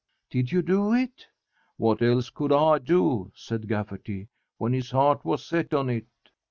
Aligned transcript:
"Did 0.31 0.51
you 0.51 0.63
do 0.63 0.93
it?" 0.95 1.27
"What 1.77 2.01
else 2.01 2.31
could 2.31 2.51
I 2.51 2.79
do," 2.79 3.31
said 3.35 3.67
Gafferty, 3.67 4.29
"when 4.57 4.73
his 4.73 4.89
heart 4.89 5.23
was 5.23 5.45
set 5.45 5.75
on 5.75 5.91
it?" 5.91 6.07